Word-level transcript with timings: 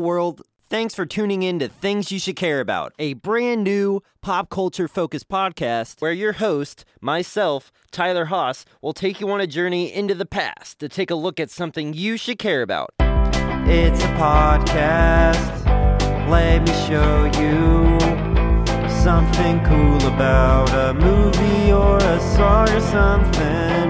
World. 0.00 0.42
Thanks 0.68 0.94
for 0.94 1.06
tuning 1.06 1.44
in 1.44 1.60
to 1.60 1.68
Things 1.68 2.10
You 2.10 2.18
Should 2.18 2.34
Care 2.34 2.60
About, 2.60 2.92
a 2.98 3.14
brand 3.14 3.62
new 3.62 4.02
pop 4.20 4.50
culture 4.50 4.88
focused 4.88 5.28
podcast 5.28 6.00
where 6.00 6.10
your 6.10 6.32
host, 6.32 6.84
myself, 7.00 7.70
Tyler 7.92 8.24
Haas, 8.24 8.64
will 8.82 8.92
take 8.92 9.20
you 9.20 9.30
on 9.30 9.40
a 9.40 9.46
journey 9.46 9.92
into 9.92 10.14
the 10.14 10.26
past 10.26 10.80
to 10.80 10.88
take 10.88 11.10
a 11.10 11.14
look 11.14 11.38
at 11.38 11.50
something 11.50 11.94
you 11.94 12.16
should 12.16 12.38
care 12.40 12.62
about. 12.62 12.90
It's 13.68 14.02
a 14.02 14.08
podcast. 14.18 15.64
Let 16.28 16.66
me 16.66 16.72
show 16.88 17.24
you 17.40 17.98
something 19.04 19.62
cool 19.64 20.12
about 20.12 20.70
a 20.70 20.92
movie 20.94 21.70
or 21.70 21.98
a 21.98 22.20
song 22.34 22.68
or 22.70 22.80
something. 22.80 23.85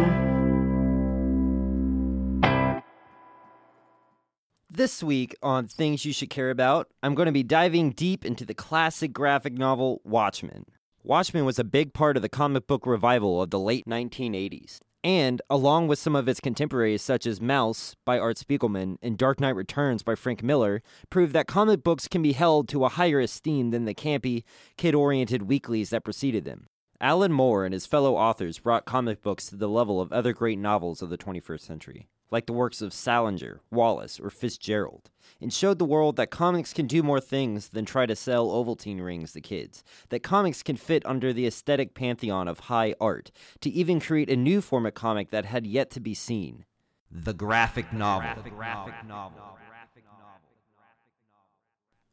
This 4.76 5.02
week 5.02 5.34
on 5.42 5.68
Things 5.68 6.04
You 6.04 6.12
Should 6.12 6.28
Care 6.28 6.50
About, 6.50 6.88
I'm 7.02 7.14
going 7.14 7.24
to 7.24 7.32
be 7.32 7.42
diving 7.42 7.92
deep 7.92 8.26
into 8.26 8.44
the 8.44 8.52
classic 8.52 9.10
graphic 9.10 9.54
novel 9.54 10.02
Watchmen. 10.04 10.66
Watchmen 11.02 11.46
was 11.46 11.58
a 11.58 11.64
big 11.64 11.94
part 11.94 12.14
of 12.16 12.22
the 12.22 12.28
comic 12.28 12.66
book 12.66 12.84
revival 12.84 13.40
of 13.40 13.48
the 13.48 13.58
late 13.58 13.86
1980s. 13.86 14.80
And, 15.02 15.40
along 15.48 15.88
with 15.88 15.98
some 15.98 16.14
of 16.14 16.28
its 16.28 16.40
contemporaries 16.40 17.00
such 17.00 17.24
as 17.24 17.40
Maus 17.40 17.94
by 18.04 18.18
Art 18.18 18.36
Spiegelman 18.36 18.98
and 19.00 19.16
Dark 19.16 19.40
Knight 19.40 19.56
Returns 19.56 20.02
by 20.02 20.14
Frank 20.14 20.42
Miller, 20.42 20.82
proved 21.08 21.32
that 21.32 21.46
comic 21.46 21.82
books 21.82 22.06
can 22.06 22.20
be 22.20 22.32
held 22.32 22.68
to 22.68 22.84
a 22.84 22.90
higher 22.90 23.20
esteem 23.20 23.70
than 23.70 23.86
the 23.86 23.94
campy, 23.94 24.42
kid 24.76 24.94
oriented 24.94 25.44
weeklies 25.44 25.88
that 25.88 26.04
preceded 26.04 26.44
them. 26.44 26.66
Alan 27.00 27.32
Moore 27.32 27.64
and 27.64 27.72
his 27.72 27.86
fellow 27.86 28.14
authors 28.14 28.58
brought 28.58 28.84
comic 28.84 29.22
books 29.22 29.46
to 29.46 29.56
the 29.56 29.70
level 29.70 30.02
of 30.02 30.12
other 30.12 30.34
great 30.34 30.58
novels 30.58 31.00
of 31.00 31.08
the 31.08 31.16
21st 31.16 31.60
century 31.62 32.08
like 32.30 32.46
the 32.46 32.52
works 32.52 32.82
of 32.82 32.92
Salinger, 32.92 33.60
Wallace, 33.70 34.18
or 34.18 34.30
Fitzgerald, 34.30 35.10
and 35.40 35.52
showed 35.52 35.78
the 35.78 35.84
world 35.84 36.16
that 36.16 36.30
comics 36.30 36.72
can 36.72 36.86
do 36.86 37.02
more 37.02 37.20
things 37.20 37.68
than 37.68 37.84
try 37.84 38.06
to 38.06 38.16
sell 38.16 38.48
Ovaltine 38.48 39.04
rings 39.04 39.32
to 39.32 39.40
kids, 39.40 39.84
that 40.08 40.22
comics 40.22 40.62
can 40.62 40.76
fit 40.76 41.04
under 41.06 41.32
the 41.32 41.46
aesthetic 41.46 41.94
pantheon 41.94 42.48
of 42.48 42.60
high 42.60 42.94
art, 43.00 43.30
to 43.60 43.70
even 43.70 44.00
create 44.00 44.30
a 44.30 44.36
new 44.36 44.60
form 44.60 44.86
of 44.86 44.94
comic 44.94 45.30
that 45.30 45.44
had 45.44 45.66
yet 45.66 45.90
to 45.90 46.00
be 46.00 46.14
seen 46.14 46.64
the 47.10 47.32
graphic 47.32 47.92
novel. 47.92 48.42
The 48.42 48.50
graphic 48.50 48.94
novel. 49.06 49.40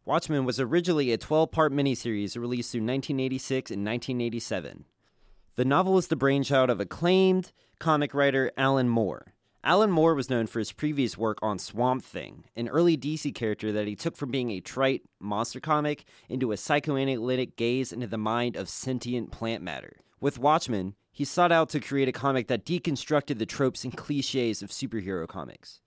Watchmen 0.06 0.46
was 0.46 0.60
originally 0.60 1.12
a 1.12 1.18
12 1.18 1.52
part 1.52 1.72
miniseries 1.72 2.38
released 2.38 2.72
through 2.72 2.82
1986 2.82 3.72
and 3.72 3.86
1987. 3.86 4.86
The 5.56 5.66
novel 5.66 5.98
is 5.98 6.08
the 6.08 6.16
brainchild 6.16 6.70
of 6.70 6.82
acclaimed 6.82 7.52
comic 7.80 8.14
writer 8.14 8.52
Alan 8.58 8.90
Moore. 8.90 9.33
Alan 9.66 9.92
Moore 9.92 10.14
was 10.14 10.30
known 10.30 10.46
for 10.46 10.60
his 10.60 10.74
previous 10.74 11.18
work 11.18 11.38
on 11.42 11.58
Swamp 11.58 12.04
Thing, 12.04 12.44
an 12.54 12.68
early 12.68 12.98
DC 12.98 13.34
character 13.34 13.72
that 13.72 13.88
he 13.88 13.96
took 13.96 14.18
from 14.18 14.30
being 14.30 14.52
a 14.52 14.60
trite 14.60 15.04
monster 15.22 15.62
comic 15.62 16.04
into 16.28 16.52
a 16.52 16.58
psychoanalytic 16.58 17.56
gaze 17.56 17.94
into 17.94 18.08
the 18.08 18.18
mind 18.18 18.58
of 18.58 18.68
sentient 18.68 19.32
plant 19.32 19.64
matter. 19.64 19.96
With 20.20 20.38
Watchmen, 20.38 20.96
he 21.14 21.24
sought 21.24 21.54
out 21.54 21.70
to 21.70 21.80
create 21.80 22.10
a 22.10 22.12
comic 22.12 22.50
that 22.50 22.66
deconstructed 22.66 23.38
the 23.38 23.46
tropes 23.46 23.86
and 23.86 23.96
cliches 23.96 24.62
of 24.62 24.70
superhero 24.70 25.26
comics. 25.26 25.80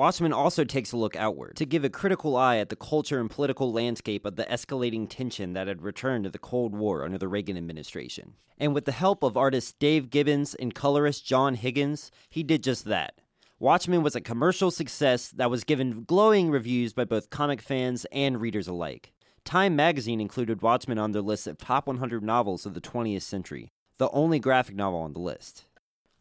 Watchmen 0.00 0.32
also 0.32 0.64
takes 0.64 0.92
a 0.92 0.96
look 0.96 1.14
outward 1.14 1.56
to 1.56 1.66
give 1.66 1.84
a 1.84 1.90
critical 1.90 2.34
eye 2.34 2.56
at 2.56 2.70
the 2.70 2.74
culture 2.74 3.20
and 3.20 3.28
political 3.28 3.70
landscape 3.70 4.24
of 4.24 4.36
the 4.36 4.44
escalating 4.44 5.06
tension 5.06 5.52
that 5.52 5.66
had 5.66 5.82
returned 5.82 6.24
to 6.24 6.30
the 6.30 6.38
Cold 6.38 6.74
War 6.74 7.04
under 7.04 7.18
the 7.18 7.28
Reagan 7.28 7.58
administration. 7.58 8.32
And 8.56 8.74
with 8.74 8.86
the 8.86 8.92
help 8.92 9.22
of 9.22 9.36
artist 9.36 9.78
Dave 9.78 10.08
Gibbons 10.08 10.54
and 10.54 10.74
colorist 10.74 11.26
John 11.26 11.54
Higgins, 11.54 12.10
he 12.30 12.42
did 12.42 12.62
just 12.62 12.86
that. 12.86 13.20
Watchmen 13.58 14.02
was 14.02 14.16
a 14.16 14.22
commercial 14.22 14.70
success 14.70 15.28
that 15.32 15.50
was 15.50 15.64
given 15.64 16.04
glowing 16.04 16.50
reviews 16.50 16.94
by 16.94 17.04
both 17.04 17.28
comic 17.28 17.60
fans 17.60 18.06
and 18.10 18.40
readers 18.40 18.68
alike. 18.68 19.12
Time 19.44 19.76
magazine 19.76 20.18
included 20.18 20.62
Watchmen 20.62 20.98
on 20.98 21.12
their 21.12 21.20
list 21.20 21.46
of 21.46 21.58
top 21.58 21.86
100 21.86 22.22
novels 22.22 22.64
of 22.64 22.72
the 22.72 22.80
20th 22.80 23.20
century, 23.20 23.70
the 23.98 24.08
only 24.12 24.38
graphic 24.38 24.74
novel 24.74 25.00
on 25.00 25.12
the 25.12 25.20
list. 25.20 25.66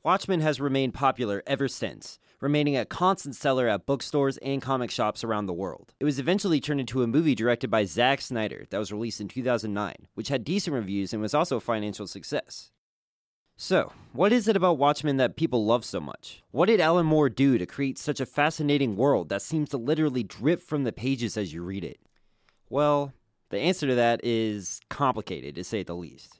Watchmen 0.04 0.42
has 0.42 0.60
remained 0.60 0.94
popular 0.94 1.44
ever 1.48 1.70
since, 1.70 2.20
remaining 2.42 2.78
a 2.78 2.86
constant 2.86 3.36
seller 3.36 3.68
at 3.68 3.86
bookstores 3.86 4.38
and 4.38 4.62
comic 4.62 4.92
shops 4.92 5.24
around 5.24 5.46
the 5.46 5.54
world. 5.54 5.94
It 6.00 6.06
was 6.06 6.20
eventually 6.20 6.60
turned 6.60 6.80
into 6.80 7.04
a 7.04 7.08
movie 7.08 7.36
directed 7.36 7.70
by 7.70 7.86
Zack 7.86 8.22
Snyder 8.22 8.66
that 8.70 8.78
was 8.78 8.92
released 8.92 9.22
in 9.22 9.28
2009, 9.28 9.94
which 10.14 10.30
had 10.30 10.44
decent 10.44 10.74
reviews 10.74 11.14
and 11.14 11.22
was 11.22 11.34
also 11.34 11.58
a 11.58 11.62
financial 11.62 12.08
success. 12.08 12.72
So, 13.58 13.92
what 14.14 14.32
is 14.32 14.48
it 14.48 14.56
about 14.56 14.78
Watchmen 14.78 15.18
that 15.18 15.36
people 15.36 15.66
love 15.66 15.84
so 15.84 16.00
much? 16.00 16.42
What 16.52 16.68
did 16.68 16.80
Alan 16.80 17.06
Moore 17.06 17.28
do 17.28 17.58
to 17.58 17.66
create 17.66 17.98
such 17.98 18.22
a 18.22 18.26
fascinating 18.26 18.96
world 18.96 19.28
that 19.28 19.42
seems 19.42 19.68
to 19.70 19.78
literally 19.78 20.24
drip 20.24 20.62
from 20.62 20.86
the 20.86 20.94
pages 20.94 21.36
as 21.36 21.54
you 21.54 21.62
read 21.62 21.84
it? 21.84 22.00
Well, 22.70 23.12
the 23.50 23.60
answer 23.60 23.86
to 23.88 23.96
that 23.96 24.22
is 24.24 24.80
complicated, 24.90 25.56
to 25.56 25.66
say 25.66 25.84
the 25.84 25.96
least. 25.96 26.40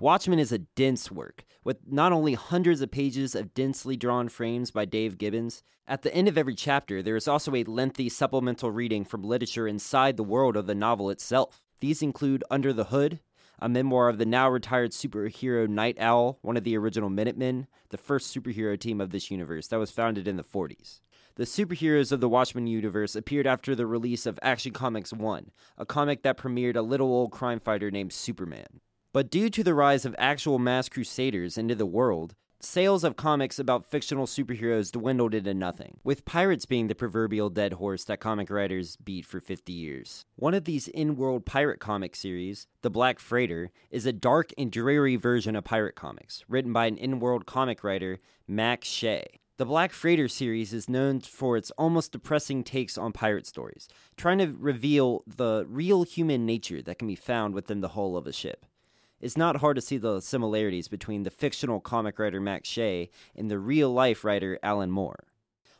Watchmen 0.00 0.38
is 0.38 0.52
a 0.52 0.58
dense 0.58 1.10
work, 1.10 1.44
with 1.64 1.78
not 1.84 2.12
only 2.12 2.34
hundreds 2.34 2.80
of 2.80 2.92
pages 2.92 3.34
of 3.34 3.52
densely 3.52 3.96
drawn 3.96 4.28
frames 4.28 4.70
by 4.70 4.84
Dave 4.84 5.18
Gibbons, 5.18 5.64
at 5.88 6.02
the 6.02 6.14
end 6.14 6.28
of 6.28 6.38
every 6.38 6.54
chapter, 6.54 7.02
there 7.02 7.16
is 7.16 7.26
also 7.26 7.52
a 7.56 7.64
lengthy 7.64 8.08
supplemental 8.08 8.70
reading 8.70 9.04
from 9.04 9.24
literature 9.24 9.66
inside 9.66 10.16
the 10.16 10.22
world 10.22 10.56
of 10.56 10.68
the 10.68 10.74
novel 10.76 11.10
itself. 11.10 11.64
These 11.80 12.00
include 12.00 12.44
Under 12.48 12.72
the 12.72 12.84
Hood, 12.84 13.18
a 13.58 13.68
memoir 13.68 14.08
of 14.08 14.18
the 14.18 14.26
now 14.26 14.48
retired 14.48 14.92
superhero 14.92 15.66
Nite 15.68 15.98
Owl, 15.98 16.38
one 16.42 16.56
of 16.56 16.62
the 16.62 16.78
original 16.78 17.10
Minutemen, 17.10 17.66
the 17.88 17.98
first 17.98 18.32
superhero 18.32 18.78
team 18.78 19.00
of 19.00 19.10
this 19.10 19.32
universe 19.32 19.66
that 19.66 19.80
was 19.80 19.90
founded 19.90 20.28
in 20.28 20.36
the 20.36 20.44
40s. 20.44 21.00
The 21.34 21.44
superheroes 21.44 22.12
of 22.12 22.20
the 22.20 22.28
Watchmen 22.28 22.68
universe 22.68 23.16
appeared 23.16 23.48
after 23.48 23.74
the 23.74 23.86
release 23.86 24.26
of 24.26 24.38
Action 24.42 24.72
Comics 24.72 25.12
1, 25.12 25.50
a 25.76 25.84
comic 25.84 26.22
that 26.22 26.38
premiered 26.38 26.76
a 26.76 26.82
little 26.82 27.08
old 27.08 27.32
crime 27.32 27.58
fighter 27.58 27.90
named 27.90 28.12
Superman. 28.12 28.80
But 29.18 29.32
due 29.32 29.50
to 29.50 29.64
the 29.64 29.74
rise 29.74 30.04
of 30.04 30.14
actual 30.16 30.60
mass 30.60 30.88
crusaders 30.88 31.58
into 31.58 31.74
the 31.74 31.84
world, 31.84 32.36
sales 32.60 33.02
of 33.02 33.16
comics 33.16 33.58
about 33.58 33.90
fictional 33.90 34.26
superheroes 34.26 34.92
dwindled 34.92 35.34
into 35.34 35.54
nothing, 35.54 35.98
with 36.04 36.24
pirates 36.24 36.66
being 36.66 36.86
the 36.86 36.94
proverbial 36.94 37.50
dead 37.50 37.72
horse 37.72 38.04
that 38.04 38.20
comic 38.20 38.48
writers 38.48 38.94
beat 38.94 39.26
for 39.26 39.40
50 39.40 39.72
years. 39.72 40.24
One 40.36 40.54
of 40.54 40.66
these 40.66 40.86
in 40.86 41.16
world 41.16 41.44
pirate 41.44 41.80
comic 41.80 42.14
series, 42.14 42.68
The 42.82 42.90
Black 42.90 43.18
Freighter, 43.18 43.72
is 43.90 44.06
a 44.06 44.12
dark 44.12 44.52
and 44.56 44.70
dreary 44.70 45.16
version 45.16 45.56
of 45.56 45.64
pirate 45.64 45.96
comics, 45.96 46.44
written 46.46 46.72
by 46.72 46.86
an 46.86 46.96
in 46.96 47.18
world 47.18 47.44
comic 47.44 47.82
writer, 47.82 48.18
Max 48.46 48.86
Shea. 48.86 49.26
The 49.56 49.66
Black 49.66 49.90
Freighter 49.90 50.28
series 50.28 50.72
is 50.72 50.88
known 50.88 51.22
for 51.22 51.56
its 51.56 51.72
almost 51.72 52.12
depressing 52.12 52.62
takes 52.62 52.96
on 52.96 53.10
pirate 53.10 53.48
stories, 53.48 53.88
trying 54.16 54.38
to 54.38 54.54
reveal 54.56 55.24
the 55.26 55.66
real 55.68 56.04
human 56.04 56.46
nature 56.46 56.82
that 56.82 57.00
can 57.00 57.08
be 57.08 57.16
found 57.16 57.52
within 57.52 57.80
the 57.80 57.88
hull 57.88 58.16
of 58.16 58.28
a 58.28 58.32
ship 58.32 58.64
it's 59.20 59.36
not 59.36 59.56
hard 59.56 59.76
to 59.76 59.82
see 59.82 59.96
the 59.96 60.20
similarities 60.20 60.88
between 60.88 61.22
the 61.22 61.30
fictional 61.30 61.80
comic 61.80 62.18
writer 62.18 62.40
Max 62.40 62.68
Shea 62.68 63.10
and 63.36 63.50
the 63.50 63.58
real 63.58 63.92
life 63.92 64.24
writer 64.24 64.58
Alan 64.62 64.90
Moore. 64.90 65.24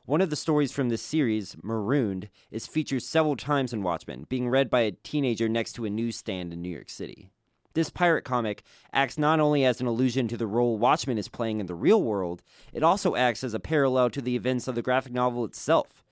One 0.06 0.21
of 0.21 0.31
the 0.31 0.37
stories 0.37 0.72
from 0.72 0.88
this 0.88 1.03
series, 1.03 1.54
Marooned, 1.62 2.31
is 2.50 2.66
featured 2.66 3.03
several 3.03 3.37
times 3.37 3.72
in 3.72 3.82
Watchmen, 3.82 4.26
being 4.28 4.49
read 4.49 4.71
by 4.71 4.81
a 4.81 4.93
teenager 4.93 5.49
next 5.49 5.75
to 5.75 5.84
a 5.84 5.91
newsstand 5.91 6.53
in 6.53 6.62
New 6.62 6.71
York 6.71 6.88
City. 6.88 7.28
This 7.75 7.91
pirate 7.91 8.25
comic 8.25 8.62
acts 8.93 9.19
not 9.19 9.38
only 9.38 9.65
as 9.65 9.81
an 9.81 9.87
allusion 9.87 10.26
to 10.28 10.37
the 10.37 10.47
role 10.47 10.78
Watchmen 10.78 11.19
is 11.19 11.28
playing 11.28 11.60
in 11.60 11.66
the 11.66 11.75
real 11.75 12.03
world, 12.03 12.43
it 12.72 12.82
also 12.82 13.15
acts 13.15 13.44
as 13.44 13.55
a 13.55 13.60
parallel 13.60 14.10
to 14.10 14.22
the 14.22 14.34
events 14.34 14.66
of 14.66 14.75
the 14.75 14.82
graphic 14.82 15.12
novel 15.12 15.44
itself. 15.44 16.03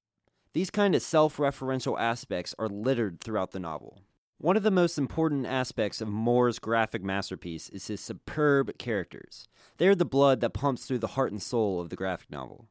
These 0.52 0.70
kind 0.70 0.94
of 0.94 1.02
self 1.02 1.38
referential 1.38 1.98
aspects 1.98 2.54
are 2.58 2.68
littered 2.68 3.20
throughout 3.20 3.50
the 3.50 3.58
novel. 3.58 3.98
One 4.38 4.58
of 4.58 4.62
the 4.62 4.70
most 4.70 4.98
important 4.98 5.46
aspects 5.46 6.02
of 6.02 6.08
Moore's 6.08 6.58
graphic 6.58 7.02
masterpiece 7.02 7.70
is 7.70 7.86
his 7.86 8.02
superb 8.02 8.76
characters. 8.76 9.48
They 9.78 9.88
are 9.88 9.94
the 9.94 10.04
blood 10.04 10.40
that 10.40 10.52
pumps 10.52 10.84
through 10.84 10.98
the 10.98 11.06
heart 11.06 11.32
and 11.32 11.42
soul 11.42 11.80
of 11.80 11.88
the 11.88 11.96
graphic 11.96 12.30
novel. 12.30 12.68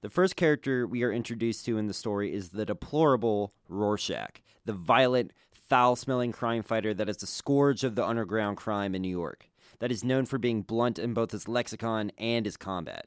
The 0.00 0.08
first 0.08 0.34
character 0.34 0.84
we 0.84 1.04
are 1.04 1.12
introduced 1.12 1.64
to 1.66 1.78
in 1.78 1.86
the 1.86 1.94
story 1.94 2.34
is 2.34 2.48
the 2.48 2.66
deplorable 2.66 3.54
Rorschach, 3.68 4.42
the 4.64 4.72
violent, 4.72 5.32
foul 5.52 5.94
smelling 5.94 6.32
crime 6.32 6.64
fighter 6.64 6.92
that 6.94 7.08
is 7.08 7.18
the 7.18 7.26
scourge 7.28 7.84
of 7.84 7.94
the 7.94 8.04
underground 8.04 8.56
crime 8.56 8.92
in 8.92 9.02
New 9.02 9.08
York, 9.08 9.48
that 9.78 9.92
is 9.92 10.02
known 10.02 10.26
for 10.26 10.38
being 10.38 10.62
blunt 10.62 10.98
in 10.98 11.14
both 11.14 11.30
his 11.30 11.46
lexicon 11.46 12.10
and 12.18 12.44
his 12.44 12.56
combat. 12.56 13.06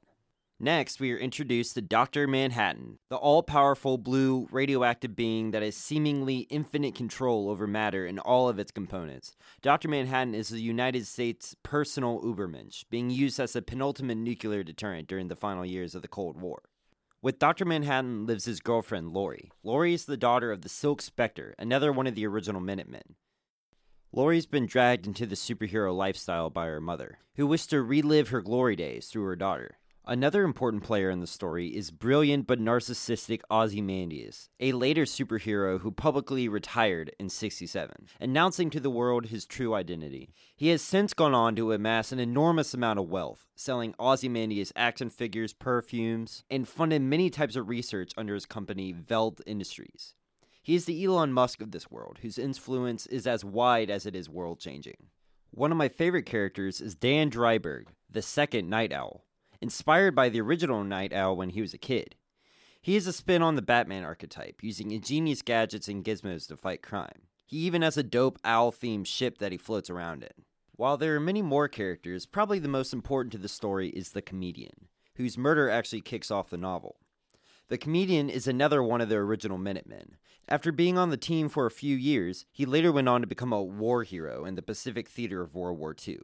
Next, 0.61 0.99
we 0.99 1.13
are 1.13 1.17
introduced 1.17 1.75
to 1.75 1.81
Dr. 1.81 2.27
Manhattan, 2.27 2.99
the 3.07 3.15
all 3.15 3.41
powerful 3.41 3.97
blue 3.97 4.45
radioactive 4.51 5.15
being 5.15 5.51
that 5.51 5.63
has 5.63 5.77
seemingly 5.77 6.39
infinite 6.49 6.95
control 6.95 7.49
over 7.49 7.65
matter 7.65 8.05
and 8.05 8.19
all 8.19 8.49
of 8.49 8.59
its 8.59 8.69
components. 8.69 9.37
Dr. 9.61 9.87
Manhattan 9.87 10.35
is 10.35 10.49
the 10.49 10.59
United 10.59 11.07
States' 11.07 11.55
personal 11.63 12.21
Ubermensch, 12.21 12.83
being 12.89 13.09
used 13.09 13.39
as 13.39 13.55
a 13.55 13.61
penultimate 13.61 14.17
nuclear 14.17 14.61
deterrent 14.61 15.07
during 15.07 15.29
the 15.29 15.35
final 15.37 15.65
years 15.65 15.95
of 15.95 16.01
the 16.01 16.09
Cold 16.09 16.41
War. 16.41 16.63
With 17.21 17.39
Dr. 17.39 17.63
Manhattan 17.63 18.25
lives 18.25 18.43
his 18.43 18.59
girlfriend, 18.59 19.13
Laurie. 19.13 19.53
Laurie 19.63 19.93
is 19.93 20.03
the 20.03 20.17
daughter 20.17 20.51
of 20.51 20.63
the 20.63 20.69
Silk 20.69 21.01
Spectre, 21.01 21.55
another 21.57 21.93
one 21.93 22.05
of 22.05 22.15
the 22.15 22.27
original 22.27 22.59
Minutemen. 22.59 23.15
Laurie's 24.11 24.45
been 24.45 24.65
dragged 24.65 25.07
into 25.07 25.25
the 25.25 25.35
superhero 25.35 25.95
lifestyle 25.95 26.49
by 26.49 26.65
her 26.65 26.81
mother, 26.81 27.19
who 27.35 27.47
wished 27.47 27.69
to 27.69 27.81
relive 27.81 28.27
her 28.27 28.41
glory 28.41 28.75
days 28.75 29.07
through 29.07 29.23
her 29.23 29.37
daughter. 29.37 29.78
Another 30.05 30.43
important 30.43 30.81
player 30.81 31.09
in 31.09 31.19
the 31.19 31.27
story 31.27 31.67
is 31.67 31.91
brilliant 31.91 32.47
but 32.47 32.59
narcissistic 32.59 33.41
Ozymandias, 33.51 34.49
a 34.59 34.71
later 34.71 35.03
superhero 35.03 35.79
who 35.79 35.91
publicly 35.91 36.47
retired 36.47 37.11
in 37.19 37.29
67, 37.29 38.07
announcing 38.19 38.71
to 38.71 38.79
the 38.79 38.89
world 38.89 39.27
his 39.27 39.45
true 39.45 39.75
identity. 39.75 40.33
He 40.55 40.69
has 40.69 40.81
since 40.81 41.13
gone 41.13 41.35
on 41.35 41.55
to 41.57 41.73
amass 41.73 42.11
an 42.11 42.19
enormous 42.19 42.73
amount 42.73 42.97
of 42.97 43.09
wealth, 43.09 43.45
selling 43.55 43.93
Ozymandias 43.99 44.73
action 44.75 45.11
figures, 45.11 45.53
perfumes, 45.53 46.43
and 46.49 46.67
funded 46.67 47.03
many 47.03 47.29
types 47.29 47.55
of 47.55 47.69
research 47.69 48.11
under 48.17 48.33
his 48.33 48.47
company 48.47 48.93
Veidt 48.93 49.41
Industries. 49.45 50.15
He 50.63 50.73
is 50.75 50.85
the 50.85 51.03
Elon 51.03 51.33
Musk 51.33 51.61
of 51.61 51.71
this 51.71 51.91
world, 51.91 52.19
whose 52.21 52.39
influence 52.39 53.05
is 53.07 53.27
as 53.27 53.45
wide 53.45 53.91
as 53.91 54.05
it 54.05 54.15
is 54.15 54.29
world 54.29 54.59
changing. 54.59 55.07
One 55.51 55.71
of 55.71 55.77
my 55.77 55.89
favorite 55.89 56.25
characters 56.25 56.81
is 56.81 56.95
Dan 56.95 57.29
Dreiberg, 57.29 57.85
the 58.09 58.21
second 58.21 58.69
Nite 58.69 58.93
Owl, 58.93 59.23
inspired 59.61 60.15
by 60.15 60.29
the 60.29 60.41
original 60.41 60.83
Nite 60.83 61.13
Owl 61.13 61.35
when 61.35 61.49
he 61.49 61.61
was 61.61 61.73
a 61.73 61.77
kid. 61.77 62.15
He 62.81 62.95
is 62.95 63.07
a 63.07 63.13
spin 63.13 63.41
on 63.41 63.55
the 63.55 63.61
Batman 63.61 64.03
archetype, 64.03 64.63
using 64.63 64.91
ingenious 64.91 65.41
gadgets 65.41 65.87
and 65.87 66.03
gizmos 66.03 66.47
to 66.47 66.55
fight 66.55 66.81
crime. 66.81 67.27
He 67.45 67.57
even 67.57 67.81
has 67.81 67.97
a 67.97 68.03
dope 68.03 68.39
owl 68.45 68.71
themed 68.71 69.07
ship 69.07 69.39
that 69.39 69.51
he 69.51 69.57
floats 69.57 69.89
around 69.89 70.23
in. 70.23 70.45
While 70.75 70.97
there 70.97 71.15
are 71.15 71.19
many 71.19 71.41
more 71.41 71.67
characters, 71.67 72.25
probably 72.25 72.59
the 72.59 72.69
most 72.69 72.93
important 72.93 73.33
to 73.33 73.37
the 73.37 73.49
story 73.49 73.89
is 73.89 74.11
the 74.11 74.21
comedian, 74.21 74.87
whose 75.15 75.37
murder 75.37 75.69
actually 75.69 76.01
kicks 76.01 76.31
off 76.31 76.51
the 76.51 76.57
novel. 76.57 76.97
The 77.67 77.77
comedian 77.77 78.29
is 78.29 78.47
another 78.47 78.81
one 78.81 79.01
of 79.01 79.09
the 79.09 79.17
original 79.17 79.57
Minutemen. 79.57 80.15
After 80.47 80.71
being 80.71 80.97
on 80.97 81.09
the 81.09 81.17
team 81.17 81.49
for 81.49 81.65
a 81.65 81.71
few 81.71 81.95
years, 81.97 82.45
he 82.51 82.65
later 82.65 82.91
went 82.91 83.09
on 83.09 83.21
to 83.21 83.27
become 83.27 83.51
a 83.51 83.61
war 83.61 84.03
hero 84.03 84.45
in 84.45 84.55
the 84.55 84.61
Pacific 84.61 85.09
Theater 85.09 85.41
of 85.41 85.53
World 85.53 85.77
War 85.77 85.95
II. 86.07 86.17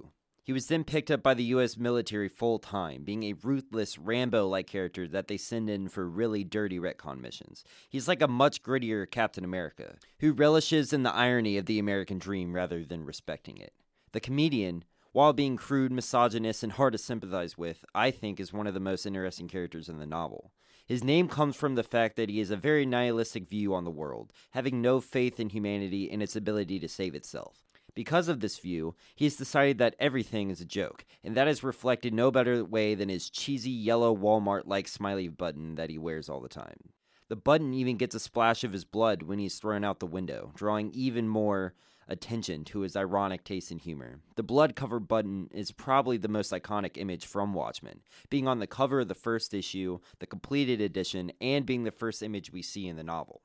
He 0.45 0.53
was 0.53 0.67
then 0.67 0.83
picked 0.83 1.09
up 1.09 1.23
by 1.23 1.33
the 1.33 1.43
US 1.45 1.75
military 1.75 2.29
full 2.29 2.59
time, 2.59 3.03
being 3.03 3.23
a 3.23 3.33
ruthless, 3.33 3.97
Rambo 3.97 4.47
like 4.47 4.67
character 4.67 5.07
that 5.07 5.27
they 5.27 5.37
send 5.37 5.71
in 5.71 5.89
for 5.89 6.07
really 6.07 6.43
dirty 6.43 6.77
retcon 6.77 7.19
missions. 7.19 7.63
He's 7.89 8.07
like 8.07 8.21
a 8.21 8.27
much 8.27 8.61
grittier 8.61 9.09
Captain 9.09 9.43
America, 9.43 9.95
who 10.19 10.33
relishes 10.33 10.93
in 10.93 11.01
the 11.01 11.11
irony 11.11 11.57
of 11.57 11.65
the 11.65 11.79
American 11.79 12.19
dream 12.19 12.53
rather 12.53 12.85
than 12.85 13.05
respecting 13.05 13.57
it. 13.57 13.73
The 14.11 14.19
comedian, 14.19 14.83
while 15.13 15.33
being 15.33 15.57
crude, 15.57 15.91
misogynist, 15.91 16.61
and 16.61 16.73
hard 16.73 16.93
to 16.93 16.99
sympathize 16.99 17.57
with, 17.57 17.83
I 17.95 18.11
think 18.11 18.39
is 18.39 18.53
one 18.53 18.67
of 18.67 18.75
the 18.75 18.79
most 18.79 19.07
interesting 19.07 19.47
characters 19.47 19.89
in 19.89 19.97
the 19.97 20.05
novel. 20.05 20.51
His 20.85 21.03
name 21.03 21.27
comes 21.27 21.55
from 21.55 21.73
the 21.73 21.81
fact 21.81 22.17
that 22.17 22.29
he 22.29 22.37
has 22.37 22.51
a 22.51 22.55
very 22.55 22.85
nihilistic 22.85 23.47
view 23.47 23.73
on 23.73 23.83
the 23.83 23.89
world, 23.89 24.31
having 24.51 24.79
no 24.79 25.01
faith 25.01 25.39
in 25.39 25.49
humanity 25.49 26.11
and 26.11 26.21
its 26.21 26.35
ability 26.35 26.79
to 26.81 26.87
save 26.87 27.15
itself. 27.15 27.64
Because 27.95 28.27
of 28.27 28.41
this 28.41 28.59
view, 28.59 28.93
he 29.15 29.25
has 29.25 29.37
decided 29.37 29.77
that 29.77 29.95
everything 29.99 30.49
is 30.49 30.59
a 30.59 30.65
joke, 30.65 31.05
and 31.23 31.35
that 31.35 31.47
is 31.47 31.63
reflected 31.63 32.13
no 32.13 32.29
better 32.29 32.63
way 32.63 32.93
than 32.93 33.07
his 33.07 33.29
cheesy 33.29 33.71
yellow 33.71 34.15
Walmart 34.15 34.63
like 34.65 34.87
smiley 34.89 35.29
button 35.29 35.75
that 35.75 35.89
he 35.89 35.97
wears 35.97 36.29
all 36.29 36.41
the 36.41 36.49
time. 36.49 36.91
The 37.29 37.37
button 37.37 37.73
even 37.73 37.97
gets 37.97 38.13
a 38.13 38.19
splash 38.19 38.63
of 38.63 38.73
his 38.73 38.83
blood 38.83 39.23
when 39.23 39.39
he's 39.39 39.57
thrown 39.57 39.83
out 39.83 39.99
the 39.99 40.05
window, 40.05 40.51
drawing 40.55 40.91
even 40.91 41.27
more 41.27 41.73
attention 42.07 42.63
to 42.65 42.81
his 42.81 42.95
ironic 42.95 43.43
taste 43.43 43.71
in 43.71 43.79
humor. 43.79 44.19
The 44.35 44.43
blood 44.43 44.75
covered 44.75 45.07
button 45.07 45.49
is 45.51 45.71
probably 45.71 46.17
the 46.17 46.27
most 46.27 46.51
iconic 46.51 46.97
image 46.97 47.25
from 47.25 47.53
Watchmen, 47.53 48.01
being 48.29 48.47
on 48.47 48.59
the 48.59 48.67
cover 48.67 48.99
of 48.99 49.07
the 49.07 49.15
first 49.15 49.53
issue, 49.53 49.99
the 50.19 50.27
completed 50.27 50.81
edition, 50.81 51.31
and 51.41 51.65
being 51.65 51.83
the 51.83 51.91
first 51.91 52.21
image 52.21 52.51
we 52.51 52.61
see 52.61 52.87
in 52.87 52.95
the 52.95 53.03
novel. 53.03 53.41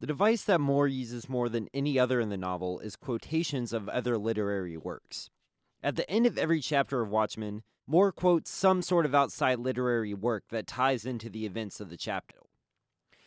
The 0.00 0.06
device 0.06 0.44
that 0.44 0.60
Moore 0.60 0.86
uses 0.86 1.28
more 1.28 1.48
than 1.48 1.68
any 1.74 1.98
other 1.98 2.20
in 2.20 2.28
the 2.28 2.36
novel 2.36 2.78
is 2.78 2.94
quotations 2.94 3.72
of 3.72 3.88
other 3.88 4.16
literary 4.16 4.76
works. 4.76 5.28
At 5.82 5.96
the 5.96 6.08
end 6.08 6.24
of 6.24 6.38
every 6.38 6.60
chapter 6.60 7.02
of 7.02 7.10
Watchmen, 7.10 7.62
Moore 7.84 8.12
quotes 8.12 8.48
some 8.48 8.80
sort 8.80 9.06
of 9.06 9.14
outside 9.14 9.58
literary 9.58 10.14
work 10.14 10.44
that 10.50 10.68
ties 10.68 11.04
into 11.04 11.28
the 11.28 11.44
events 11.44 11.80
of 11.80 11.90
the 11.90 11.96
chapter. 11.96 12.36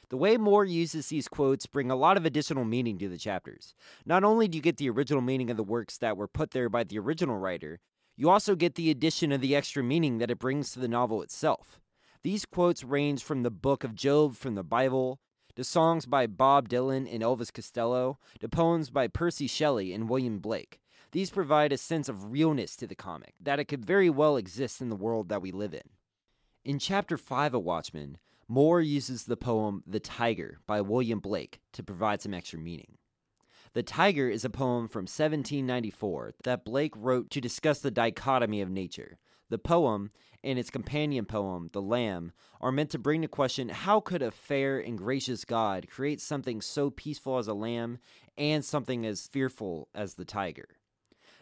The 0.07 0.15
way 0.17 0.37
Moore 0.37 0.63
uses 0.63 1.07
these 1.07 1.27
quotes 1.27 1.65
bring 1.65 1.91
a 1.91 1.95
lot 1.95 2.15
of 2.15 2.25
additional 2.25 2.63
meaning 2.63 2.97
to 2.99 3.09
the 3.09 3.17
chapters. 3.17 3.75
Not 4.05 4.23
only 4.23 4.47
do 4.47 4.57
you 4.57 4.61
get 4.61 4.77
the 4.77 4.89
original 4.89 5.21
meaning 5.21 5.49
of 5.49 5.57
the 5.57 5.63
works 5.63 5.97
that 5.97 6.15
were 6.15 6.27
put 6.27 6.51
there 6.51 6.69
by 6.69 6.85
the 6.85 6.99
original 6.99 7.37
writer, 7.37 7.81
you 8.15 8.29
also 8.29 8.55
get 8.55 8.75
the 8.75 8.89
addition 8.89 9.33
of 9.33 9.41
the 9.41 9.55
extra 9.57 9.83
meaning 9.83 10.19
that 10.19 10.31
it 10.31 10.39
brings 10.39 10.71
to 10.71 10.79
the 10.79 10.87
novel 10.87 11.21
itself. 11.21 11.81
These 12.23 12.45
quotes 12.45 12.83
range 12.83 13.23
from 13.23 13.43
the 13.43 13.51
book 13.51 13.83
of 13.83 13.95
Job 13.95 14.35
from 14.35 14.55
the 14.55 14.63
Bible 14.63 15.19
to 15.55 15.63
songs 15.63 16.05
by 16.05 16.27
Bob 16.27 16.69
Dylan 16.69 17.11
and 17.11 17.23
Elvis 17.23 17.53
Costello, 17.53 18.19
to 18.39 18.49
poems 18.49 18.89
by 18.89 19.07
Percy 19.07 19.47
Shelley 19.47 19.93
and 19.93 20.09
William 20.09 20.39
Blake. 20.39 20.79
These 21.11 21.29
provide 21.29 21.73
a 21.73 21.77
sense 21.77 22.07
of 22.07 22.31
realness 22.31 22.75
to 22.77 22.87
the 22.87 22.95
comic, 22.95 23.33
that 23.41 23.59
it 23.59 23.65
could 23.65 23.85
very 23.85 24.09
well 24.09 24.37
exist 24.37 24.81
in 24.81 24.89
the 24.89 24.95
world 24.95 25.29
that 25.29 25.41
we 25.41 25.51
live 25.51 25.73
in. 25.73 25.89
In 26.63 26.79
Chapter 26.79 27.17
5 27.17 27.55
of 27.55 27.63
Watchmen, 27.63 28.17
Moore 28.47 28.81
uses 28.81 29.23
the 29.23 29.37
poem 29.37 29.83
The 29.87 29.99
Tyger 29.99 30.55
by 30.67 30.81
William 30.81 31.19
Blake 31.19 31.61
to 31.73 31.83
provide 31.83 32.21
some 32.21 32.33
extra 32.33 32.59
meaning. 32.59 32.97
The 33.73 33.83
Tyger 33.83 34.29
is 34.29 34.43
a 34.43 34.49
poem 34.49 34.89
from 34.89 35.03
1794 35.03 36.33
that 36.43 36.65
Blake 36.65 36.93
wrote 36.97 37.29
to 37.29 37.39
discuss 37.39 37.79
the 37.79 37.91
dichotomy 37.91 38.59
of 38.59 38.69
nature. 38.69 39.17
The 39.49 39.57
poem 39.57 40.11
and 40.43 40.57
its 40.57 40.69
companion 40.69 41.25
poem, 41.25 41.69
The 41.73 41.81
Lamb, 41.81 42.31
are 42.59 42.71
meant 42.71 42.89
to 42.91 42.99
bring 42.99 43.21
to 43.21 43.27
question 43.27 43.69
how 43.69 43.99
could 43.99 44.21
a 44.21 44.31
fair 44.31 44.79
and 44.79 44.97
gracious 44.97 45.45
God 45.45 45.87
create 45.89 46.21
something 46.21 46.61
so 46.61 46.89
peaceful 46.89 47.37
as 47.37 47.47
a 47.47 47.53
lamb 47.53 47.99
and 48.37 48.63
something 48.63 49.05
as 49.05 49.27
fearful 49.27 49.89
as 49.93 50.15
the 50.15 50.25
tiger? 50.25 50.69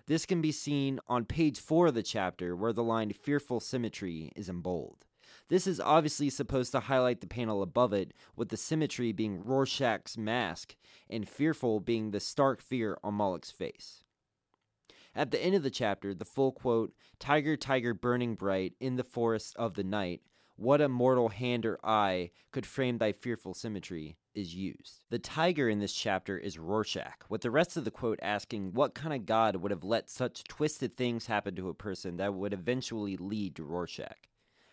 This 0.07 0.25
can 0.25 0.41
be 0.41 0.51
seen 0.51 0.99
on 1.07 1.25
page 1.25 1.59
4 1.59 1.87
of 1.87 1.93
the 1.93 2.03
chapter 2.03 2.55
where 2.55 2.73
the 2.73 2.83
line 2.83 3.13
fearful 3.13 3.59
symmetry 3.59 4.31
is 4.35 4.49
in 4.49 4.61
bold. 4.61 5.05
This 5.49 5.67
is 5.67 5.79
obviously 5.79 6.29
supposed 6.29 6.71
to 6.71 6.79
highlight 6.79 7.21
the 7.21 7.27
panel 7.27 7.61
above 7.61 7.93
it, 7.93 8.13
with 8.35 8.49
the 8.49 8.57
symmetry 8.57 9.11
being 9.11 9.43
Rorschach's 9.43 10.17
mask 10.17 10.75
and 11.09 11.27
fearful 11.27 11.79
being 11.79 12.11
the 12.11 12.19
stark 12.19 12.61
fear 12.61 12.97
on 13.03 13.15
Moloch's 13.15 13.51
face. 13.51 14.03
At 15.15 15.31
the 15.31 15.43
end 15.43 15.55
of 15.55 15.63
the 15.63 15.69
chapter, 15.69 16.13
the 16.13 16.25
full 16.25 16.51
quote, 16.51 16.93
Tiger, 17.19 17.57
tiger 17.57 17.93
burning 17.93 18.35
bright 18.35 18.73
in 18.79 18.95
the 18.95 19.03
forest 19.03 19.55
of 19.57 19.73
the 19.73 19.83
night, 19.83 20.21
what 20.55 20.81
a 20.81 20.89
mortal 20.89 21.29
hand 21.29 21.65
or 21.65 21.79
eye 21.83 22.31
could 22.51 22.65
frame 22.65 22.97
thy 22.97 23.13
fearful 23.13 23.53
symmetry, 23.53 24.17
is 24.35 24.55
used. 24.55 25.01
The 25.09 25.19
tiger 25.19 25.69
in 25.69 25.79
this 25.79 25.93
chapter 25.93 26.37
is 26.37 26.59
Rorschach, 26.59 27.25
with 27.29 27.41
the 27.41 27.51
rest 27.51 27.77
of 27.77 27.85
the 27.85 27.91
quote 27.91 28.19
asking 28.21 28.73
what 28.73 28.93
kind 28.93 29.13
of 29.13 29.25
god 29.25 29.55
would 29.55 29.71
have 29.71 29.83
let 29.83 30.09
such 30.09 30.43
twisted 30.43 30.95
things 30.95 31.27
happen 31.27 31.55
to 31.55 31.69
a 31.69 31.73
person 31.73 32.17
that 32.17 32.33
would 32.33 32.53
eventually 32.53 33.17
lead 33.17 33.55
to 33.55 33.63
Rorschach. 33.63 34.27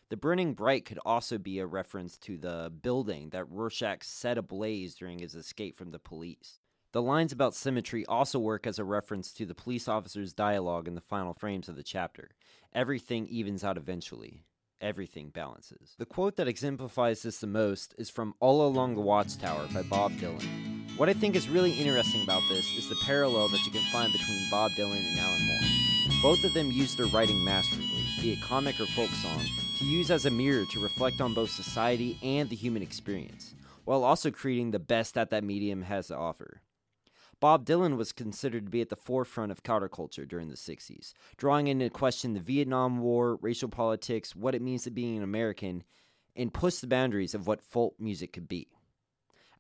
The 0.09 0.17
burning 0.17 0.55
bright 0.55 0.85
could 0.85 1.01
also 1.05 1.39
be 1.39 1.59
a 1.59 1.67
reference 1.67 2.17
to 2.19 2.37
the 2.37 2.73
building 2.83 3.31
that 3.31 3.51
Rorschach 3.51 4.05
set 4.05 4.39
ablaze 4.39 4.95
during 4.95 5.19
his 5.19 5.35
escape 5.35 5.77
from 5.77 5.91
the 5.91 5.99
police. 5.99 6.61
The 6.93 7.03
lines 7.03 7.33
about 7.33 7.55
symmetry 7.55 8.07
also 8.07 8.39
work 8.39 8.67
as 8.67 8.79
a 8.79 8.85
reference 8.85 9.33
to 9.35 9.45
the 9.45 9.55
police 9.55 9.89
officer's 9.89 10.33
dialogue 10.33 10.89
in 10.89 10.95
the 10.95 11.01
final 11.01 11.35
frames 11.35 11.69
of 11.69 11.77
the 11.77 11.83
chapter. 11.83 12.31
Everything 12.73 13.27
evens 13.27 13.65
out 13.65 13.77
eventually. 13.77 14.45
Everything 14.81 15.31
balances. 15.31 15.95
The 15.99 16.07
quote 16.07 16.37
that 16.37 16.49
exemplifies 16.49 17.23
this 17.23 17.39
the 17.39 17.47
most 17.47 17.95
is 17.99 18.11
from 18.11 18.35
All 18.41 18.67
Along 18.67 18.95
the 18.95 19.01
Watchtower 19.01 19.67
by 19.75 19.83
Bob 19.83 20.13
Dylan. 20.13 20.99
What 20.99 21.09
I 21.09 21.13
think 21.13 21.35
is 21.35 21.49
really 21.49 21.73
interesting 21.73 22.23
about 22.23 22.43
this 22.49 22.67
is 22.77 22.89
the 22.89 22.97
parallel 23.05 23.49
that 23.49 23.65
you 23.67 23.73
can 23.73 23.83
find 23.93 24.13
between 24.13 24.51
Bob 24.51 24.71
Dylan 24.73 24.97
and 24.97 25.19
Alan 25.19 25.47
Moore. 25.47 26.23
Both 26.23 26.45
of 26.45 26.55
them 26.55 26.71
used 26.71 26.97
their 26.99 27.07
writing 27.07 27.45
masterfully, 27.45 28.05
be 28.23 28.33
it 28.33 28.41
comic 28.41 28.81
or 28.81 28.87
folk 28.87 29.11
song, 29.11 29.45
to 29.79 29.85
use 29.85 30.11
as 30.11 30.25
a 30.25 30.31
mirror 30.31 30.65
to 30.73 30.83
reflect 30.83 31.21
on 31.21 31.35
both 31.35 31.51
society 31.51 32.19
and 32.23 32.49
the 32.49 32.57
human 32.57 32.83
experience, 32.83 33.55
while 33.85 34.05
also 34.05 34.31
creating 34.31 34.71
the 34.71 34.79
best 34.79 35.15
that 35.15 35.31
that 35.31 35.45
medium 35.45 35.83
has 35.83 36.09
to 36.09 36.17
offer. 36.17 36.63
Bob 37.39 37.67
Dylan 37.67 37.99
was 37.99 38.13
considered 38.13 38.65
to 38.65 38.71
be 38.71 38.81
at 38.81 38.89
the 38.89 38.97
forefront 38.97 39.53
of 39.53 39.63
counterculture 39.63 40.27
during 40.27 40.49
the 40.49 40.57
60s, 40.57 41.13
drawing 41.37 41.67
into 41.69 41.91
question 41.91 42.33
the 42.33 42.41
Vietnam 42.41 42.99
War, 42.99 43.37
racial 43.43 43.69
politics, 43.69 44.35
what 44.35 44.55
it 44.55 44.63
means 44.63 44.85
to 44.85 44.91
be 44.91 45.15
an 45.15 45.23
American, 45.23 45.85
and 46.35 46.55
pushed 46.55 46.81
the 46.81 46.87
boundaries 46.87 47.35
of 47.35 47.47
what 47.47 47.61
folk 47.61 47.95
music 47.99 48.33
could 48.33 48.49
be. 48.49 48.69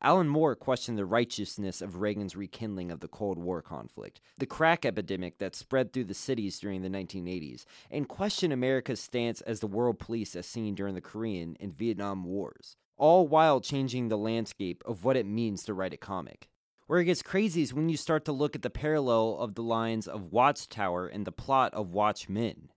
Alan 0.00 0.28
Moore 0.28 0.54
questioned 0.54 0.96
the 0.96 1.04
righteousness 1.04 1.82
of 1.82 2.00
Reagan's 2.00 2.36
rekindling 2.36 2.90
of 2.90 3.00
the 3.00 3.08
Cold 3.08 3.38
War 3.38 3.60
conflict, 3.60 4.22
the 4.38 4.46
crack 4.46 4.86
epidemic 4.86 5.38
that 5.38 5.54
spread 5.54 5.92
through 5.92 6.04
the 6.04 6.14
cities 6.14 6.58
during 6.58 6.80
the 6.80 6.88
1980s, 6.88 7.66
and 7.90 8.08
questioned 8.08 8.52
America's 8.52 9.00
stance 9.00 9.42
as 9.42 9.60
the 9.60 9.66
world 9.66 9.98
police 9.98 10.34
as 10.34 10.46
seen 10.46 10.74
during 10.74 10.94
the 10.94 11.00
Korean 11.02 11.56
and 11.60 11.76
Vietnam 11.76 12.24
Wars, 12.24 12.76
all 12.96 13.26
while 13.28 13.60
changing 13.60 14.08
the 14.08 14.18
landscape 14.18 14.82
of 14.86 15.04
what 15.04 15.16
it 15.16 15.26
means 15.26 15.62
to 15.64 15.74
write 15.74 15.94
a 15.94 15.98
comic. 15.98 16.48
Where 16.86 17.00
it 17.00 17.06
gets 17.06 17.20
crazy 17.22 17.62
is 17.62 17.74
when 17.74 17.88
you 17.88 17.96
start 17.96 18.24
to 18.26 18.32
look 18.32 18.54
at 18.54 18.62
the 18.62 18.70
parallel 18.70 19.38
of 19.40 19.56
the 19.56 19.62
lines 19.62 20.06
of 20.06 20.30
Watchtower 20.30 21.08
and 21.08 21.26
the 21.26 21.32
plot 21.32 21.74
of 21.74 21.90
Watchmen. 21.90 22.70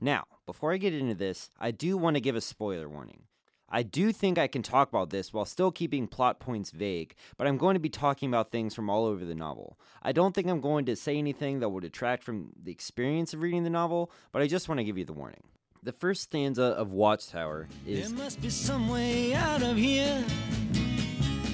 Now, 0.00 0.24
before 0.46 0.72
I 0.72 0.78
get 0.78 0.92
into 0.92 1.14
this, 1.14 1.48
I 1.60 1.70
do 1.70 1.96
want 1.96 2.16
to 2.16 2.20
give 2.20 2.34
a 2.34 2.40
spoiler 2.40 2.88
warning. 2.88 3.22
I 3.68 3.84
do 3.84 4.10
think 4.10 4.36
I 4.36 4.48
can 4.48 4.62
talk 4.62 4.88
about 4.88 5.10
this 5.10 5.32
while 5.32 5.44
still 5.44 5.70
keeping 5.70 6.08
plot 6.08 6.40
points 6.40 6.72
vague, 6.72 7.14
but 7.36 7.46
I'm 7.46 7.56
going 7.56 7.74
to 7.74 7.80
be 7.80 7.88
talking 7.88 8.28
about 8.28 8.50
things 8.50 8.74
from 8.74 8.90
all 8.90 9.04
over 9.04 9.24
the 9.24 9.34
novel. 9.34 9.78
I 10.02 10.10
don't 10.10 10.34
think 10.34 10.48
I'm 10.48 10.60
going 10.60 10.84
to 10.86 10.96
say 10.96 11.16
anything 11.16 11.60
that 11.60 11.68
will 11.68 11.78
detract 11.78 12.24
from 12.24 12.50
the 12.60 12.72
experience 12.72 13.32
of 13.32 13.42
reading 13.42 13.62
the 13.62 13.70
novel, 13.70 14.10
but 14.32 14.42
I 14.42 14.48
just 14.48 14.68
want 14.68 14.80
to 14.80 14.84
give 14.84 14.98
you 14.98 15.04
the 15.04 15.12
warning. 15.12 15.44
The 15.84 15.92
first 15.92 16.22
stanza 16.22 16.64
of 16.64 16.92
Watchtower 16.92 17.68
is 17.86 18.10
There 18.10 18.18
must 18.24 18.42
be 18.42 18.50
some 18.50 18.88
way 18.88 19.34
out 19.34 19.62
of 19.62 19.76
here, 19.76 20.24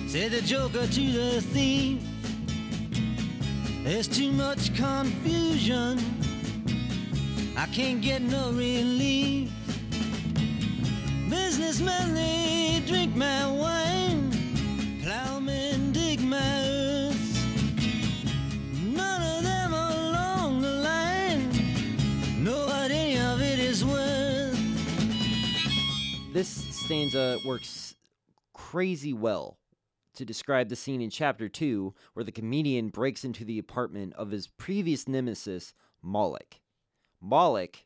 said 0.08 0.32
the 0.32 0.40
Joker 0.40 0.86
to 0.86 1.12
the 1.12 1.42
thief. 1.52 2.00
There's 3.84 4.08
too 4.08 4.32
much 4.32 4.74
confusion, 4.74 5.98
I 7.54 7.66
can't 7.66 8.00
get 8.00 8.22
no 8.22 8.50
relief. 8.50 9.50
Businessmen, 11.28 12.14
they 12.14 12.82
drink 12.86 13.14
my 13.16 13.50
wine, 13.50 14.30
plowmen 15.02 15.92
dig 15.92 16.22
my 16.22 16.38
earth. 16.40 17.50
None 18.82 19.36
of 19.36 19.42
them 19.42 19.74
along 19.74 20.62
the 20.62 20.72
line 20.72 21.50
know 22.42 22.64
what 22.64 22.90
any 22.90 23.18
of 23.18 23.42
it 23.42 23.58
is 23.58 23.84
worth. 23.84 24.58
this 26.32 26.48
stanza 26.70 27.38
works 27.44 27.94
crazy 28.54 29.12
well 29.12 29.58
to 30.18 30.24
describe 30.24 30.68
the 30.68 30.76
scene 30.76 31.00
in 31.00 31.10
chapter 31.10 31.48
2 31.48 31.94
where 32.12 32.24
the 32.24 32.32
comedian 32.32 32.88
breaks 32.88 33.24
into 33.24 33.44
the 33.44 33.58
apartment 33.58 34.12
of 34.14 34.30
his 34.30 34.46
previous 34.46 35.08
nemesis, 35.08 35.72
Moloch. 36.02 36.60
Moloch 37.20 37.78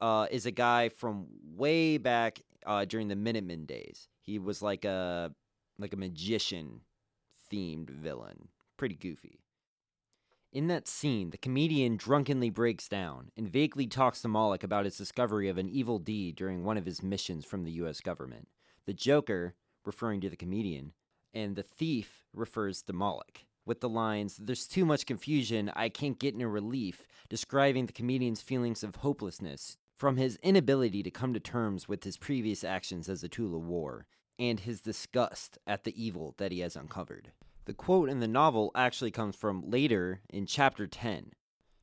uh, 0.00 0.26
is 0.30 0.46
a 0.46 0.50
guy 0.50 0.88
from 0.88 1.26
way 1.54 1.98
back 1.98 2.42
uh, 2.66 2.84
during 2.84 3.08
the 3.08 3.16
Minutemen 3.16 3.66
days. 3.66 4.08
He 4.20 4.38
was 4.38 4.62
like 4.62 4.84
a 4.84 5.32
like 5.78 5.92
a 5.92 5.96
magician 5.96 6.80
themed 7.50 7.90
villain, 7.90 8.48
pretty 8.76 8.94
goofy. 8.94 9.40
In 10.52 10.66
that 10.66 10.86
scene, 10.86 11.30
the 11.30 11.38
comedian 11.38 11.96
drunkenly 11.96 12.50
breaks 12.50 12.88
down 12.88 13.30
and 13.36 13.48
vaguely 13.48 13.86
talks 13.86 14.20
to 14.20 14.28
Moloch 14.28 14.62
about 14.62 14.84
his 14.84 14.98
discovery 14.98 15.48
of 15.48 15.56
an 15.56 15.68
evil 15.68 15.98
deed 15.98 16.36
during 16.36 16.62
one 16.62 16.76
of 16.76 16.84
his 16.84 17.02
missions 17.02 17.44
from 17.44 17.64
the 17.64 17.72
US 17.72 18.00
government. 18.00 18.48
The 18.84 18.92
Joker, 18.92 19.54
referring 19.84 20.20
to 20.20 20.28
the 20.28 20.36
comedian, 20.36 20.92
and 21.34 21.56
the 21.56 21.62
thief 21.62 22.24
refers 22.32 22.82
to 22.82 22.92
Moloch, 22.92 23.40
with 23.64 23.80
the 23.80 23.88
lines, 23.88 24.36
There's 24.36 24.66
too 24.66 24.84
much 24.84 25.06
confusion, 25.06 25.70
I 25.74 25.88
can't 25.88 26.18
get 26.18 26.36
no 26.36 26.46
relief, 26.46 27.06
describing 27.28 27.86
the 27.86 27.92
comedian's 27.92 28.42
feelings 28.42 28.82
of 28.82 28.96
hopelessness 28.96 29.76
from 29.96 30.16
his 30.16 30.38
inability 30.42 31.02
to 31.04 31.10
come 31.10 31.32
to 31.32 31.40
terms 31.40 31.88
with 31.88 32.02
his 32.02 32.16
previous 32.16 32.64
actions 32.64 33.08
as 33.08 33.22
a 33.22 33.28
tool 33.28 33.56
of 33.56 33.62
war, 33.62 34.06
and 34.38 34.60
his 34.60 34.80
disgust 34.80 35.58
at 35.66 35.84
the 35.84 36.02
evil 36.02 36.34
that 36.38 36.50
he 36.50 36.60
has 36.60 36.74
uncovered. 36.74 37.30
The 37.64 37.74
quote 37.74 38.08
in 38.08 38.18
the 38.18 38.26
novel 38.26 38.72
actually 38.74 39.12
comes 39.12 39.36
from 39.36 39.70
later 39.70 40.20
in 40.28 40.46
chapter 40.46 40.88
10. 40.88 41.30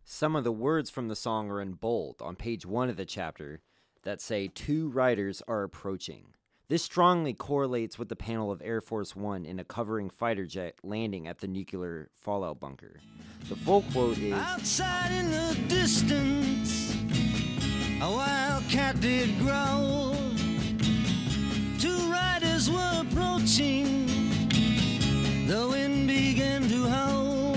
Some 0.04 0.36
of 0.36 0.44
the 0.44 0.52
words 0.52 0.90
from 0.90 1.08
the 1.08 1.16
song 1.16 1.50
are 1.50 1.62
in 1.62 1.74
bold 1.74 2.22
on 2.22 2.36
page 2.36 2.66
1 2.66 2.90
of 2.90 2.98
the 2.98 3.06
chapter 3.06 3.62
that 4.04 4.20
say 4.20 4.50
two 4.50 4.90
riders 4.90 5.42
are 5.48 5.64
approaching. 5.64 6.34
This 6.70 6.84
strongly 6.84 7.34
correlates 7.34 7.98
with 7.98 8.10
the 8.10 8.16
panel 8.16 8.52
of 8.52 8.62
Air 8.64 8.80
Force 8.80 9.16
One 9.16 9.44
in 9.44 9.58
a 9.58 9.64
covering 9.64 10.12
fighter 10.12 10.46
jet 10.46 10.76
landing 10.84 11.28
at 11.28 11.40
the 11.40 11.48
nuclear 11.48 12.12
fallout 12.14 12.60
bunker. 12.60 13.00
The 13.50 13.56
full 13.56 13.82
quote 13.92 14.20
is 14.20 14.34
Outside 14.34 15.12
in 15.12 15.32
the 15.32 15.58
distance, 15.68 16.96
a 18.00 18.08
wildcat 18.08 19.02
did 19.02 19.40
growl. 19.40 20.16
Two 21.80 22.12
riders 22.12 22.70
were 22.70 23.02
approaching, 23.02 24.06
the 25.48 25.68
wind 25.72 26.08
began 26.08 26.70
to 26.70 26.88
howl. 26.88 27.56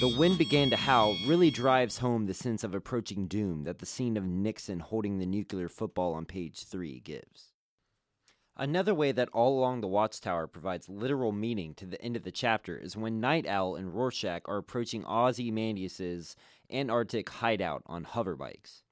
The 0.00 0.16
wind 0.18 0.36
began 0.36 0.68
to 0.70 0.76
howl 0.76 1.16
really 1.28 1.52
drives 1.52 1.98
home 1.98 2.26
the 2.26 2.34
sense 2.34 2.64
of 2.64 2.74
approaching 2.74 3.28
doom 3.28 3.62
that 3.62 3.78
the 3.78 3.86
scene 3.86 4.16
of 4.16 4.26
Nixon 4.26 4.80
holding 4.80 5.20
the 5.20 5.26
nuclear 5.26 5.68
football 5.68 6.14
on 6.14 6.24
page 6.24 6.64
3 6.64 6.98
gives. 7.04 7.51
Another 8.56 8.94
way 8.94 9.12
that 9.12 9.30
All 9.32 9.58
Along 9.58 9.80
the 9.80 9.88
Watchtower 9.88 10.46
provides 10.46 10.88
literal 10.88 11.32
meaning 11.32 11.74
to 11.74 11.86
the 11.86 12.00
end 12.02 12.16
of 12.16 12.22
the 12.22 12.30
chapter 12.30 12.76
is 12.76 12.96
when 12.96 13.18
Nite 13.18 13.46
Owl 13.46 13.76
and 13.76 13.94
Rorschach 13.94 14.42
are 14.44 14.58
approaching 14.58 15.06
Ozymandias' 15.06 16.36
Antarctic 16.70 17.30
hideout 17.30 17.82
on 17.86 18.04
hoverbikes. 18.04 18.82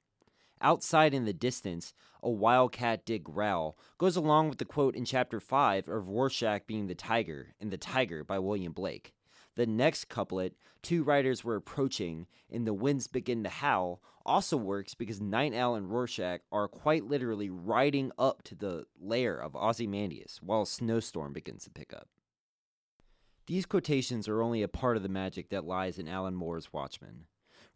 Outside 0.62 1.12
in 1.12 1.26
the 1.26 1.35
distance, 1.35 1.93
a 2.23 2.31
wildcat 2.31 3.05
did 3.05 3.23
growl 3.23 3.79
goes 3.99 4.17
along 4.17 4.49
with 4.49 4.59
the 4.59 4.64
quote 4.64 4.97
in 4.97 5.05
chapter 5.05 5.40
5 5.40 5.88
of 5.88 6.09
Rorschach 6.09 6.67
being 6.67 6.87
the 6.87 6.95
tiger 6.95 7.55
and 7.61 7.71
the 7.71 7.79
tiger 7.79 8.25
by 8.25 8.38
William 8.38 8.73
Blake. 8.73 9.14
The 9.57 9.67
next 9.67 10.09
couplet, 10.09 10.55
two 10.83 11.02
riders 11.02 11.45
were 11.45 11.57
approaching 11.57 12.26
and 12.50 12.67
the 12.67 12.75
winds 12.75 13.09
begin 13.09 13.43
to 13.45 13.50
howl, 13.50 14.00
also 14.31 14.57
works 14.57 14.95
because 14.95 15.21
Nite 15.21 15.55
Owl 15.55 15.75
and 15.75 15.91
Rorschach 15.91 16.41
are 16.53 16.69
quite 16.69 17.05
literally 17.05 17.51
riding 17.51 18.13
up 18.17 18.45
to 18.45 18.55
the 18.55 18.87
lair 19.01 19.37
of 19.37 19.57
Ozymandias 19.57 20.39
while 20.41 20.63
a 20.63 20.67
snowstorm 20.67 21.33
begins 21.33 21.65
to 21.65 21.71
pick 21.71 21.93
up. 21.93 22.09
These 23.49 23.67
quotations 23.67 24.29
are 24.29 24.41
only 24.41 24.63
a 24.63 24.69
part 24.69 24.97
of 24.97 25.03
the 25.03 25.09
magic 25.09 25.49
that 25.51 25.65
lies 25.65 25.99
in 25.99 26.07
Alan 26.07 26.37
Moore's 26.37 26.73
Watchmen. 26.73 27.25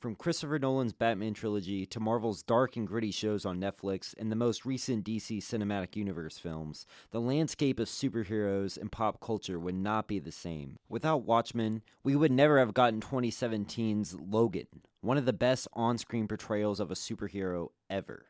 From 0.04 0.16
Christopher 0.16 0.58
Nolan's 0.58 0.92
Batman 0.92 1.32
trilogy 1.32 1.86
to 1.86 1.98
Marvel's 1.98 2.42
dark 2.42 2.76
and 2.76 2.86
gritty 2.86 3.10
shows 3.10 3.46
on 3.46 3.58
Netflix 3.58 4.14
and 4.18 4.30
the 4.30 4.36
most 4.36 4.66
recent 4.66 5.02
DC 5.02 5.38
Cinematic 5.38 5.96
Universe 5.96 6.36
films, 6.36 6.84
the 7.10 7.22
landscape 7.22 7.80
of 7.80 7.88
superheroes 7.88 8.76
and 8.76 8.92
pop 8.92 9.18
culture 9.18 9.58
would 9.58 9.76
not 9.76 10.06
be 10.06 10.18
the 10.18 10.30
same. 10.30 10.76
Without 10.90 11.24
Watchmen, 11.24 11.80
we 12.02 12.14
would 12.16 12.30
never 12.30 12.58
have 12.58 12.74
gotten 12.74 13.00
2017's 13.00 14.14
Logan, 14.20 14.66
one 15.00 15.16
of 15.16 15.24
the 15.24 15.32
best 15.32 15.68
on 15.72 15.96
screen 15.96 16.28
portrayals 16.28 16.80
of 16.80 16.90
a 16.90 16.94
superhero 16.94 17.68
ever. 17.88 18.26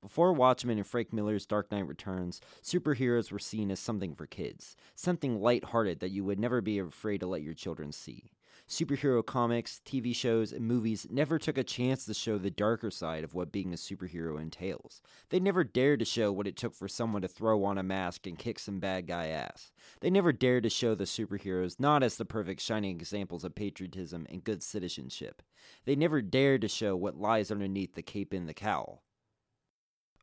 Before 0.00 0.32
Watchmen 0.32 0.78
and 0.78 0.86
Frank 0.86 1.12
Miller's 1.12 1.46
Dark 1.46 1.72
Knight 1.72 1.88
Returns, 1.88 2.40
superheroes 2.62 3.32
were 3.32 3.40
seen 3.40 3.72
as 3.72 3.80
something 3.80 4.14
for 4.14 4.28
kids, 4.28 4.76
something 4.94 5.40
lighthearted 5.40 5.98
that 5.98 6.12
you 6.12 6.22
would 6.22 6.38
never 6.38 6.60
be 6.60 6.78
afraid 6.78 7.18
to 7.18 7.26
let 7.26 7.42
your 7.42 7.54
children 7.54 7.90
see. 7.90 8.30
Superhero 8.68 9.24
comics, 9.24 9.80
TV 9.86 10.14
shows, 10.14 10.52
and 10.52 10.66
movies 10.66 11.06
never 11.08 11.38
took 11.38 11.56
a 11.56 11.62
chance 11.62 12.04
to 12.04 12.14
show 12.14 12.36
the 12.36 12.50
darker 12.50 12.90
side 12.90 13.22
of 13.22 13.32
what 13.32 13.52
being 13.52 13.72
a 13.72 13.76
superhero 13.76 14.40
entails. 14.40 15.00
They 15.30 15.38
never 15.38 15.62
dared 15.62 16.00
to 16.00 16.04
show 16.04 16.32
what 16.32 16.48
it 16.48 16.56
took 16.56 16.74
for 16.74 16.88
someone 16.88 17.22
to 17.22 17.28
throw 17.28 17.62
on 17.62 17.78
a 17.78 17.84
mask 17.84 18.26
and 18.26 18.36
kick 18.36 18.58
some 18.58 18.80
bad 18.80 19.06
guy 19.06 19.28
ass. 19.28 19.70
They 20.00 20.10
never 20.10 20.32
dared 20.32 20.64
to 20.64 20.70
show 20.70 20.96
the 20.96 21.04
superheroes 21.04 21.78
not 21.78 22.02
as 22.02 22.16
the 22.16 22.24
perfect 22.24 22.60
shining 22.60 22.96
examples 22.96 23.44
of 23.44 23.54
patriotism 23.54 24.26
and 24.28 24.42
good 24.42 24.64
citizenship. 24.64 25.42
They 25.84 25.94
never 25.94 26.20
dared 26.20 26.62
to 26.62 26.68
show 26.68 26.96
what 26.96 27.20
lies 27.20 27.52
underneath 27.52 27.94
the 27.94 28.02
cape 28.02 28.32
and 28.32 28.48
the 28.48 28.54
cowl. 28.54 29.04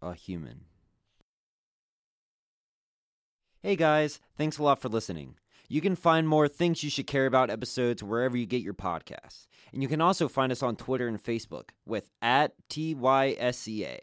A 0.02 0.14
human. 0.16 0.66
Hey 3.62 3.78
guys, 3.78 4.20
thanks 4.38 4.58
a 4.58 4.64
lot 4.64 4.82
for 4.82 4.90
listening. 4.90 5.36
You 5.74 5.82
can 5.82 5.96
find 5.96 6.28
more 6.28 6.48
Things 6.48 6.84
You 6.84 6.92
Should 6.92 7.08
Care 7.08 7.26
About 7.26 7.50
episodes 7.50 8.04
wherever 8.04 8.38
you 8.38 8.46
get 8.46 8.62
your 8.62 8.76
podcasts. 8.76 9.48
And 9.72 9.82
you 9.82 9.88
can 9.88 10.02
also 10.02 10.28
find 10.28 10.52
us 10.52 10.62
on 10.62 10.76
Twitter 10.76 11.08
and 11.08 11.18
Facebook 11.18 11.70
with 11.84 12.12
at 12.22 12.54
TYSCA. 12.70 13.98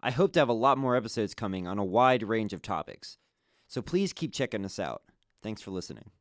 I 0.00 0.10
hope 0.12 0.32
to 0.34 0.38
have 0.38 0.48
a 0.48 0.52
lot 0.52 0.78
more 0.78 0.94
episodes 0.94 1.34
coming 1.34 1.66
on 1.66 1.76
a 1.76 1.84
wide 1.84 2.22
range 2.22 2.52
of 2.52 2.62
topics. 2.62 3.18
So 3.66 3.82
please 3.82 4.12
keep 4.12 4.32
checking 4.32 4.64
us 4.64 4.78
out. 4.78 5.02
Thanks 5.42 5.60
for 5.60 5.72
listening. 5.72 6.12